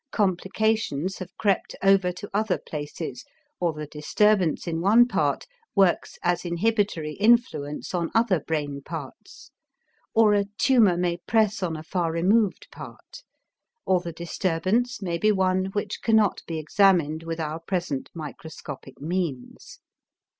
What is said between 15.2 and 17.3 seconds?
one which cannot be examined